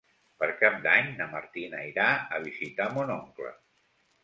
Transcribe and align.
Per 0.43 0.47
Cap 0.61 0.77
d'Any 0.85 1.11
na 1.19 1.27
Martina 1.35 1.83
irà 1.91 2.09
a 2.37 2.41
visitar 2.49 2.91
mon 2.99 3.17
oncle. 3.21 3.55